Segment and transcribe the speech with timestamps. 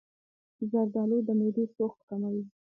[0.69, 2.43] زردآلو د معدې سوخت کموي.